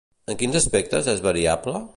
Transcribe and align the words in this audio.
En 0.33 0.37
quins 0.39 0.57
aspectes 0.61 1.11
és 1.15 1.23
variable? 1.29 1.87